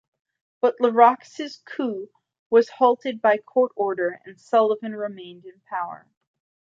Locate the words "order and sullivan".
3.75-4.95